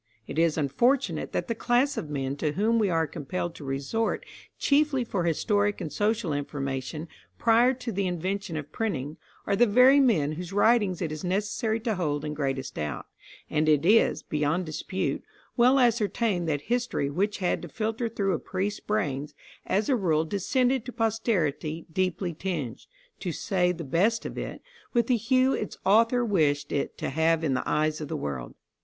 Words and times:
It 0.25 0.39
is 0.39 0.57
unfortunate 0.57 1.31
that 1.31 1.47
the 1.47 1.53
class 1.53 1.95
of 1.95 2.09
men 2.09 2.35
to 2.37 2.53
whom 2.53 2.79
we 2.79 2.89
are 2.89 3.05
compelled 3.05 3.53
to 3.53 3.63
resort 3.63 4.25
chiefly 4.57 5.03
for 5.03 5.25
historic 5.25 5.79
and 5.79 5.93
social 5.93 6.33
information 6.33 7.07
prior 7.37 7.75
to 7.75 7.91
the 7.91 8.07
invention 8.07 8.57
of 8.57 8.71
printing, 8.71 9.17
are 9.45 9.55
the 9.55 9.67
very 9.67 9.99
men 9.99 10.31
whose 10.31 10.51
writings 10.53 11.03
it 11.03 11.11
is 11.11 11.23
necessary 11.23 11.79
to 11.81 11.93
hold 11.93 12.25
in 12.25 12.33
greatest 12.33 12.73
doubt; 12.73 13.05
and 13.47 13.69
it 13.69 13.85
is, 13.85 14.23
beyond 14.23 14.65
dispute, 14.65 15.23
well 15.55 15.77
ascertained 15.77 16.49
that 16.49 16.61
history 16.61 17.07
which 17.11 17.37
had 17.37 17.61
to 17.61 17.67
filter 17.69 18.09
through 18.09 18.33
a 18.33 18.39
priest's 18.39 18.79
brains, 18.79 19.35
as 19.67 19.87
a 19.87 19.95
rule 19.95 20.25
descended 20.25 20.83
to 20.83 20.91
posterity 20.91 21.85
deeply 21.93 22.33
tinged, 22.33 22.87
to 23.19 23.31
say 23.31 23.71
the 23.71 23.83
best 23.83 24.25
of 24.25 24.35
it, 24.35 24.63
with 24.93 25.05
the 25.05 25.17
hue 25.17 25.53
its 25.53 25.77
author 25.85 26.25
wished 26.25 26.71
it 26.71 26.97
to 26.97 27.09
have 27.11 27.43
in 27.43 27.53
the 27.53 27.69
eyes 27.69 28.01
of 28.01 28.07
the 28.07 28.17
world. 28.17 28.55